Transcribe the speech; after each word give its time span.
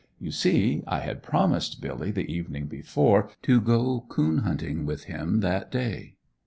You 0.19 0.31
see 0.31 0.81
I 0.87 1.01
had 1.01 1.21
promised 1.21 1.79
Billy 1.79 2.09
the 2.09 2.25
evening 2.27 2.65
before 2.65 3.29
to 3.43 3.61
go 3.61 4.05
coon 4.09 4.39
hunting 4.39 4.83
with 4.87 5.03
him 5.03 5.41
that 5.41 5.71
day. 5.71 6.15